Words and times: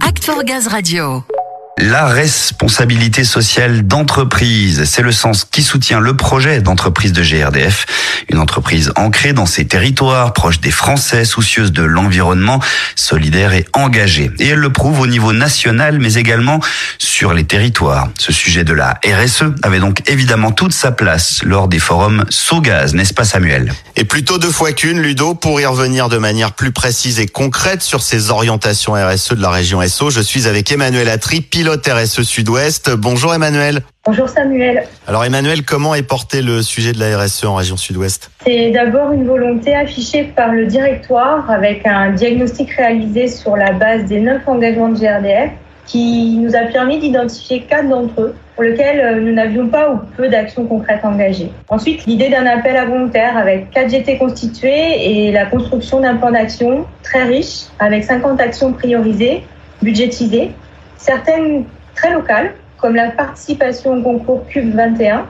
Act 0.00 0.24
for 0.24 0.42
Gaz 0.42 0.66
Radio. 0.72 1.35
La 1.78 2.06
responsabilité 2.06 3.22
sociale 3.22 3.86
d'entreprise, 3.86 4.84
c'est 4.84 5.02
le 5.02 5.12
sens 5.12 5.44
qui 5.44 5.62
soutient 5.62 6.00
le 6.00 6.16
projet 6.16 6.62
d'entreprise 6.62 7.12
de 7.12 7.22
GRDF, 7.22 7.84
une 8.30 8.38
entreprise 8.38 8.92
ancrée 8.96 9.34
dans 9.34 9.44
ses 9.44 9.66
territoires, 9.66 10.32
proche 10.32 10.58
des 10.60 10.70
Français, 10.70 11.26
soucieuse 11.26 11.72
de 11.72 11.82
l'environnement, 11.82 12.62
solidaire 12.94 13.52
et 13.52 13.66
engagée. 13.74 14.30
Et 14.38 14.48
elle 14.48 14.58
le 14.60 14.72
prouve 14.72 15.00
au 15.00 15.06
niveau 15.06 15.34
national, 15.34 15.98
mais 15.98 16.14
également 16.14 16.60
sur 16.96 17.34
les 17.34 17.44
territoires. 17.44 18.08
Ce 18.18 18.32
sujet 18.32 18.64
de 18.64 18.72
la 18.72 18.98
RSE 19.04 19.44
avait 19.62 19.78
donc 19.78 20.00
évidemment 20.08 20.52
toute 20.52 20.72
sa 20.72 20.92
place 20.92 21.42
lors 21.44 21.68
des 21.68 21.78
forums 21.78 22.24
Sogaz, 22.30 22.94
n'est-ce 22.94 23.12
pas 23.12 23.24
Samuel? 23.24 23.74
Et 23.96 24.04
plutôt 24.04 24.38
deux 24.38 24.50
fois 24.50 24.72
qu'une, 24.72 25.02
Ludo, 25.02 25.34
pour 25.34 25.60
y 25.60 25.66
revenir 25.66 26.08
de 26.08 26.16
manière 26.16 26.52
plus 26.52 26.72
précise 26.72 27.20
et 27.20 27.26
concrète 27.26 27.82
sur 27.82 28.02
ces 28.02 28.30
orientations 28.30 28.94
RSE 28.94 29.34
de 29.34 29.42
la 29.42 29.50
région 29.50 29.86
SO, 29.86 30.08
je 30.08 30.22
suis 30.22 30.46
avec 30.46 30.72
Emmanuel 30.72 31.10
pilote 31.50 31.65
RSE 31.74 32.22
Sud-Ouest. 32.22 32.90
Bonjour 32.96 33.34
Emmanuel. 33.34 33.80
Bonjour 34.04 34.28
Samuel. 34.28 34.84
Alors 35.08 35.24
Emmanuel, 35.24 35.64
comment 35.64 35.94
est 35.94 36.02
porté 36.02 36.40
le 36.40 36.62
sujet 36.62 36.92
de 36.92 37.00
la 37.00 37.18
RSE 37.18 37.44
en 37.44 37.56
région 37.56 37.76
Sud-Ouest? 37.76 38.30
C'est 38.46 38.70
d'abord 38.70 39.12
une 39.12 39.26
volonté 39.26 39.74
affichée 39.74 40.24
par 40.24 40.52
le 40.52 40.66
directoire 40.66 41.50
avec 41.50 41.86
un 41.86 42.10
diagnostic 42.10 42.70
réalisé 42.70 43.26
sur 43.28 43.56
la 43.56 43.72
base 43.72 44.04
des 44.04 44.20
neuf 44.20 44.42
engagements 44.46 44.90
de 44.90 44.98
GRDF 44.98 45.50
qui 45.86 46.36
nous 46.38 46.54
a 46.54 46.66
permis 46.72 46.98
d'identifier 46.98 47.62
quatre 47.62 47.88
d'entre 47.88 48.20
eux 48.20 48.34
pour 48.54 48.64
lesquels 48.64 49.00
euh, 49.00 49.20
nous 49.20 49.32
n'avions 49.32 49.68
pas 49.68 49.90
ou 49.90 49.98
peu 50.16 50.28
d'actions 50.28 50.66
concrètes 50.66 51.04
engagées. 51.04 51.50
Ensuite, 51.68 52.06
l'idée 52.06 52.28
d'un 52.28 52.46
appel 52.46 52.76
à 52.76 52.86
volontaires 52.86 53.36
avec 53.36 53.70
4 53.70 53.90
GT 53.90 54.18
constitués 54.18 55.28
et 55.28 55.32
la 55.32 55.46
construction 55.46 56.00
d'un 56.00 56.16
plan 56.16 56.32
d'action 56.32 56.86
très 57.02 57.24
riche 57.24 57.66
avec 57.78 58.04
50 58.04 58.40
actions 58.40 58.72
priorisées, 58.72 59.44
budgétisées, 59.82 60.52
certaines 60.96 61.64
très 61.94 62.12
locales 62.12 62.54
comme 62.78 62.94
la 62.94 63.10
participation 63.10 63.94
au 63.98 64.02
concours 64.02 64.46
CUB 64.48 64.74
21 64.74 65.26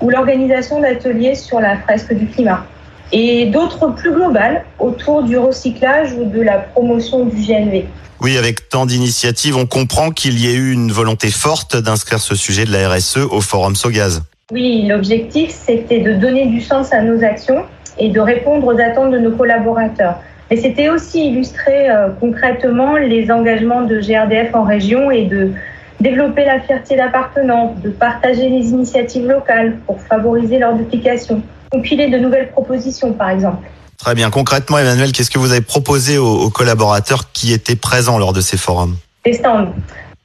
ou 0.00 0.10
l'organisation 0.10 0.80
d'ateliers 0.80 1.34
sur 1.34 1.60
la 1.60 1.76
fresque 1.78 2.12
du 2.14 2.26
climat 2.26 2.64
et 3.12 3.46
d'autres 3.46 3.88
plus 3.88 4.12
globales 4.12 4.64
autour 4.78 5.22
du 5.22 5.38
recyclage 5.38 6.12
ou 6.12 6.24
de 6.24 6.40
la 6.40 6.58
promotion 6.58 7.24
du 7.26 7.36
GNV. 7.36 7.84
Oui, 8.20 8.38
avec 8.38 8.68
tant 8.68 8.86
d'initiatives, 8.86 9.56
on 9.56 9.66
comprend 9.66 10.10
qu'il 10.10 10.38
y 10.38 10.48
ait 10.48 10.54
eu 10.54 10.72
une 10.72 10.90
volonté 10.90 11.30
forte 11.30 11.76
d'inscrire 11.76 12.20
ce 12.20 12.34
sujet 12.34 12.64
de 12.64 12.72
la 12.72 12.88
RSE 12.88 13.18
au 13.18 13.40
Forum 13.40 13.76
Sogaz. 13.76 14.22
Oui, 14.52 14.86
l'objectif, 14.88 15.50
c'était 15.50 16.00
de 16.00 16.14
donner 16.14 16.46
du 16.46 16.60
sens 16.60 16.92
à 16.92 17.02
nos 17.02 17.22
actions 17.22 17.64
et 17.98 18.08
de 18.08 18.20
répondre 18.20 18.66
aux 18.66 18.80
attentes 18.80 19.12
de 19.12 19.18
nos 19.18 19.32
collaborateurs. 19.32 20.16
Mais 20.50 20.56
c'était 20.56 20.88
aussi 20.88 21.28
illustrer 21.28 21.90
euh, 21.90 22.10
concrètement 22.20 22.96
les 22.96 23.30
engagements 23.30 23.82
de 23.82 24.00
GRDF 24.00 24.54
en 24.54 24.62
région 24.62 25.10
et 25.10 25.24
de 25.24 25.52
développer 26.00 26.44
la 26.44 26.60
fierté 26.60 26.96
d'appartenance, 26.96 27.80
de 27.82 27.90
partager 27.90 28.48
les 28.48 28.68
initiatives 28.68 29.26
locales 29.26 29.76
pour 29.86 30.00
favoriser 30.00 30.58
leur 30.58 30.74
duplication, 30.74 31.42
compiler 31.72 32.08
de 32.08 32.18
nouvelles 32.18 32.50
propositions 32.50 33.12
par 33.12 33.30
exemple. 33.30 33.66
Très 33.98 34.14
bien. 34.14 34.30
Concrètement, 34.30 34.78
Emmanuel, 34.78 35.12
qu'est-ce 35.12 35.30
que 35.30 35.38
vous 35.38 35.52
avez 35.52 35.62
proposé 35.62 36.18
aux, 36.18 36.50
collaborateurs 36.50 37.32
qui 37.32 37.52
étaient 37.52 37.76
présents 37.76 38.18
lors 38.18 38.32
de 38.32 38.40
ces 38.40 38.58
forums? 38.58 38.96
Des 39.24 39.32
stands. 39.32 39.72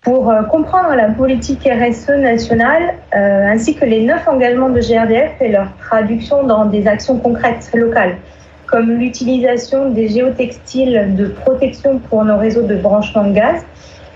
Pour 0.02 0.30
euh, 0.30 0.44
comprendre 0.44 0.94
la 0.96 1.10
politique 1.10 1.62
RSE 1.64 2.10
nationale, 2.10 2.96
euh, 3.16 3.48
ainsi 3.48 3.76
que 3.76 3.86
les 3.86 4.04
neuf 4.04 4.28
engagements 4.28 4.70
de 4.70 4.82
GRDF 4.82 5.32
et 5.40 5.50
leur 5.50 5.68
traduction 5.78 6.44
dans 6.44 6.66
des 6.66 6.88
actions 6.88 7.18
concrètes 7.18 7.70
locales, 7.74 8.18
comme 8.72 8.90
l'utilisation 8.90 9.92
des 9.92 10.08
géotextiles 10.08 11.14
de 11.18 11.28
protection 11.28 12.00
pour 12.00 12.24
nos 12.24 12.38
réseaux 12.38 12.64
de 12.64 12.76
branchement 12.76 13.26
de 13.26 13.34
gaz, 13.34 13.62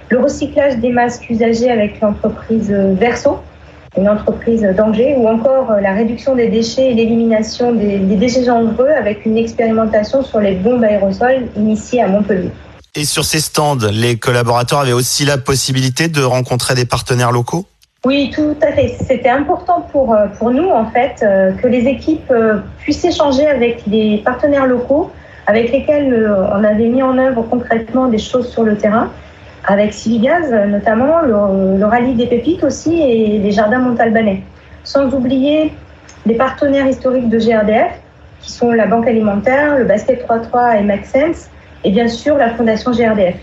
le 0.09 0.19
recyclage 0.19 0.77
des 0.77 0.89
masques 0.89 1.29
usagés 1.29 1.69
avec 1.69 1.99
l'entreprise 1.99 2.71
Verso, 2.71 3.39
une 3.97 4.07
entreprise 4.09 4.61
d'Angers, 4.61 5.15
ou 5.17 5.27
encore 5.27 5.71
la 5.81 5.93
réduction 5.93 6.35
des 6.35 6.47
déchets 6.47 6.91
et 6.91 6.93
l'élimination 6.93 7.73
des, 7.73 7.97
déchets 7.99 8.45
dangereux 8.45 8.89
avec 8.89 9.25
une 9.25 9.37
expérimentation 9.37 10.23
sur 10.23 10.39
les 10.39 10.53
bombes 10.53 10.83
aérosols 10.83 11.47
initiée 11.57 12.01
à 12.01 12.07
Montpellier. 12.07 12.51
Et 12.95 13.03
sur 13.03 13.25
ces 13.25 13.41
stands, 13.41 13.77
les 13.91 14.17
collaborateurs 14.17 14.79
avaient 14.79 14.93
aussi 14.93 15.25
la 15.25 15.37
possibilité 15.37 16.07
de 16.07 16.21
rencontrer 16.23 16.75
des 16.75 16.85
partenaires 16.85 17.31
locaux? 17.31 17.65
Oui, 18.05 18.29
tout 18.29 18.55
à 18.61 18.71
fait. 18.71 18.95
C'était 19.01 19.29
important 19.29 19.81
pour, 19.91 20.13
euh, 20.13 20.27
nous, 20.41 20.69
en 20.69 20.85
fait, 20.85 21.23
euh, 21.23 21.53
que 21.53 21.67
les 21.67 21.87
équipes 21.87 22.29
euh, 22.29 22.59
puissent 22.77 23.03
échanger 23.03 23.47
avec 23.47 23.81
les 23.87 24.19
partenaires 24.19 24.67
locaux 24.67 25.11
avec 25.47 25.71
lesquels 25.71 26.35
on 26.55 26.63
avait 26.63 26.87
mis 26.87 27.03
en 27.03 27.19
œuvre 27.19 27.43
concrètement 27.43 28.07
des 28.07 28.17
choses 28.17 28.49
sur 28.49 28.63
le 28.63 28.77
terrain 28.77 29.11
avec 29.63 29.93
Civigaz 29.93 30.51
notamment, 30.67 31.21
le, 31.21 31.85
rallye 31.85 32.15
des 32.15 32.25
pépites 32.25 32.63
aussi 32.63 32.99
et 32.99 33.37
les 33.37 33.51
jardins 33.51 33.77
montalbanais. 33.77 34.41
Sans 34.83 35.13
oublier 35.13 35.71
les 36.25 36.33
partenaires 36.33 36.87
historiques 36.87 37.29
de 37.29 37.37
GRDF, 37.37 37.91
qui 38.41 38.51
sont 38.51 38.71
la 38.71 38.87
Banque 38.87 39.07
alimentaire, 39.07 39.77
le 39.77 39.85
Basket 39.85 40.25
33 40.25 40.77
et 40.77 40.81
Make 40.81 41.05
Sense, 41.05 41.47
et 41.83 41.91
bien 41.91 42.07
sûr 42.07 42.37
la 42.37 42.49
Fondation 42.49 42.89
GRDF. 42.91 43.35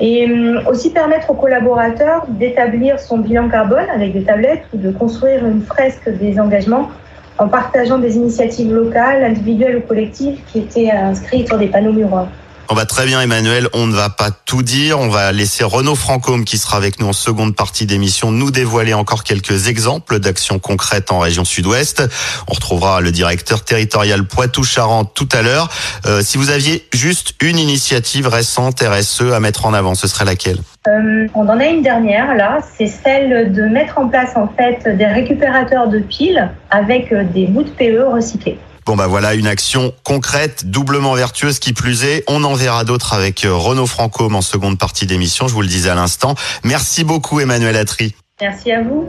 Et 0.00 0.24
hum, 0.26 0.60
aussi 0.66 0.90
permettre 0.90 1.30
aux 1.30 1.34
collaborateurs 1.34 2.26
d'établir 2.28 2.98
son 2.98 3.18
bilan 3.18 3.48
carbone 3.48 3.88
avec 3.94 4.12
des 4.12 4.24
tablettes 4.24 4.64
ou 4.72 4.78
de 4.78 4.90
construire 4.90 5.46
une 5.46 5.62
fresque 5.62 6.08
des 6.08 6.40
engagements 6.40 6.90
en 7.38 7.48
partageant 7.48 7.98
des 7.98 8.16
initiatives 8.16 8.72
locales, 8.72 9.22
individuelles 9.22 9.78
ou 9.78 9.80
collectives 9.82 10.40
qui 10.46 10.60
étaient 10.60 10.90
inscrites 10.90 11.46
sur 11.46 11.58
des 11.58 11.68
panneaux 11.68 11.92
muraux. 11.92 12.26
On 12.74 12.76
va 12.76 12.86
très 12.86 13.06
bien 13.06 13.20
Emmanuel, 13.20 13.68
on 13.72 13.86
ne 13.86 13.94
va 13.94 14.10
pas 14.10 14.32
tout 14.32 14.64
dire, 14.64 14.98
on 14.98 15.08
va 15.08 15.30
laisser 15.30 15.62
Renaud 15.62 15.94
Francôme 15.94 16.44
qui 16.44 16.58
sera 16.58 16.76
avec 16.76 16.98
nous 16.98 17.06
en 17.06 17.12
seconde 17.12 17.54
partie 17.54 17.86
d'émission 17.86 18.32
nous 18.32 18.50
dévoiler 18.50 18.94
encore 18.94 19.22
quelques 19.22 19.68
exemples 19.68 20.18
d'actions 20.18 20.58
concrètes 20.58 21.12
en 21.12 21.20
région 21.20 21.44
sud-ouest. 21.44 22.02
On 22.48 22.52
retrouvera 22.54 23.00
le 23.00 23.12
directeur 23.12 23.62
territorial 23.62 24.24
Poitou-Charentes 24.24 25.12
tout 25.14 25.28
à 25.30 25.42
l'heure. 25.42 25.70
Euh, 26.04 26.20
si 26.20 26.36
vous 26.36 26.50
aviez 26.50 26.84
juste 26.92 27.34
une 27.40 27.60
initiative 27.60 28.26
récente 28.26 28.80
RSE 28.80 29.32
à 29.32 29.38
mettre 29.38 29.66
en 29.66 29.72
avant, 29.72 29.94
ce 29.94 30.08
serait 30.08 30.24
laquelle? 30.24 30.58
Euh, 30.88 31.28
On 31.34 31.48
en 31.48 31.60
a 31.60 31.66
une 31.66 31.82
dernière 31.82 32.34
là, 32.34 32.58
c'est 32.76 32.88
celle 32.88 33.52
de 33.52 33.62
mettre 33.62 33.98
en 33.98 34.08
place 34.08 34.32
en 34.34 34.48
fait 34.48 34.96
des 34.96 35.06
récupérateurs 35.06 35.86
de 35.86 36.00
piles 36.00 36.50
avec 36.72 37.12
euh, 37.12 37.22
des 37.22 37.46
bouts 37.46 37.62
de 37.62 37.70
PE 37.70 38.02
recyclés. 38.12 38.58
Bon 38.86 38.96
bah 38.96 39.06
voilà 39.06 39.34
une 39.34 39.46
action 39.46 39.94
concrète, 40.02 40.70
doublement 40.70 41.14
vertueuse 41.14 41.58
qui 41.58 41.72
plus 41.72 42.04
est. 42.04 42.22
On 42.28 42.44
en 42.44 42.54
verra 42.54 42.84
d'autres 42.84 43.14
avec 43.14 43.44
euh, 43.44 43.54
Renaud 43.54 43.86
Francôme 43.86 44.34
en 44.34 44.42
seconde 44.42 44.78
partie 44.78 45.06
d'émission, 45.06 45.48
je 45.48 45.54
vous 45.54 45.62
le 45.62 45.68
disais 45.68 45.88
à 45.88 45.94
l'instant. 45.94 46.34
Merci 46.64 47.02
beaucoup 47.02 47.40
Emmanuel 47.40 47.76
Atri. 47.76 48.14
Merci 48.40 48.72
à 48.72 48.82
vous. 48.82 49.08